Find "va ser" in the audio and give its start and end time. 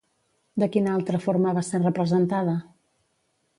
1.59-1.83